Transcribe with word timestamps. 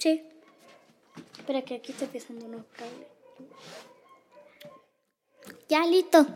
Sí. 0.00 0.22
Espera 1.38 1.60
que 1.60 1.74
aquí 1.74 1.92
estoy 1.92 2.08
pisando 2.08 2.46
unos 2.46 2.64
cables. 2.72 3.06
Ya, 5.68 5.84
listo. 5.84 6.26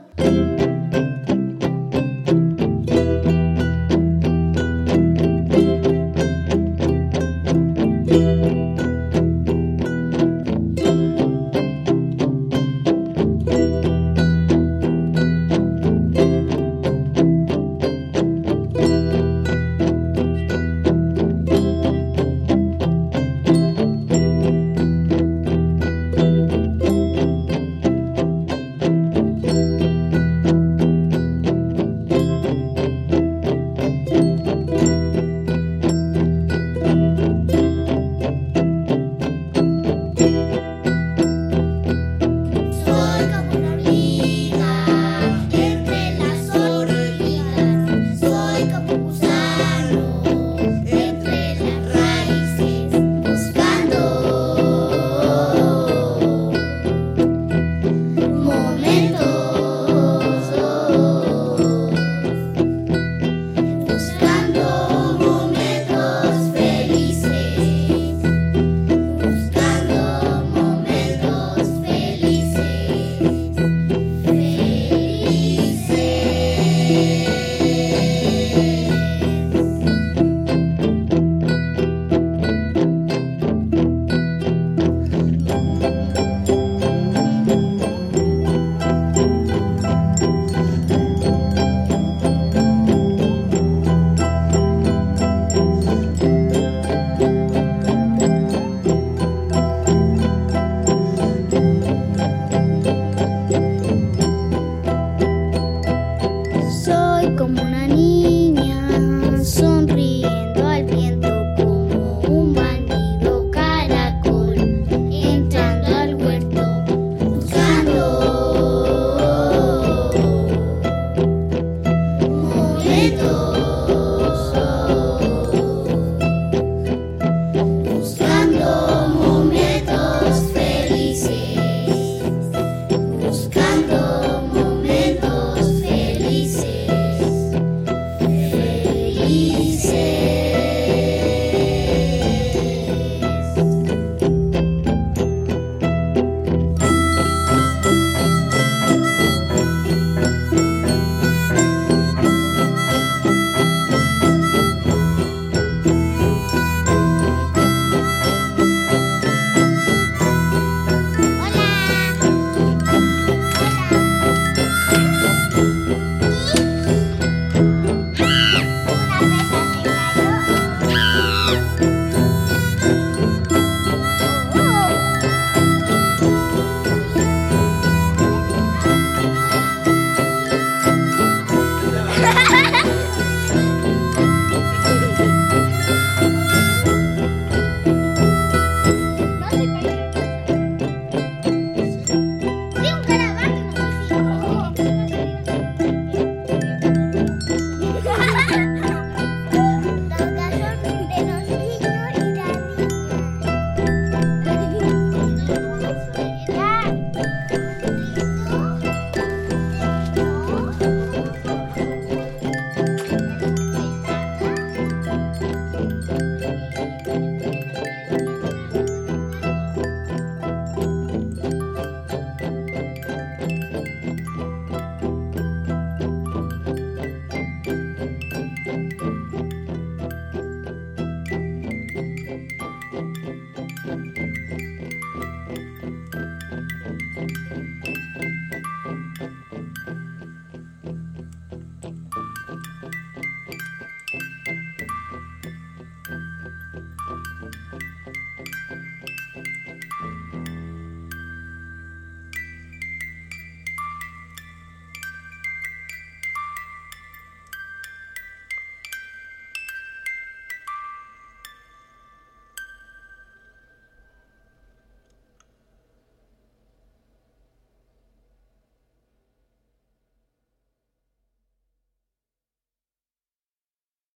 como 107.36 107.62
una 107.62 107.86
niña. 107.88 108.43